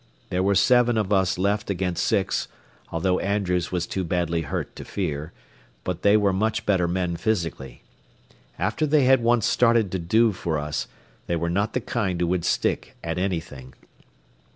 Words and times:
There 0.31 0.41
were 0.41 0.55
seven 0.55 0.97
of 0.97 1.13
us 1.13 1.37
left 1.37 1.69
against 1.69 2.03
six, 2.03 2.47
although 2.91 3.19
Andrews 3.19 3.71
was 3.71 3.85
too 3.85 4.03
badly 4.03 4.41
hurt 4.41 4.75
to 4.77 4.83
fear, 4.83 5.31
but 5.83 6.01
they 6.01 6.17
were 6.17 6.33
much 6.33 6.65
better 6.65 6.87
men 6.87 7.17
physically. 7.17 7.83
After 8.57 8.87
they 8.87 9.03
had 9.03 9.21
once 9.21 9.45
started 9.45 9.91
to 9.91 9.99
do 9.99 10.31
for 10.31 10.57
us, 10.57 10.87
they 11.27 11.35
were 11.35 11.51
not 11.51 11.73
the 11.73 11.81
kind 11.81 12.19
who 12.19 12.25
would 12.25 12.45
stick 12.45 12.95
at 13.03 13.19
anything. 13.19 13.75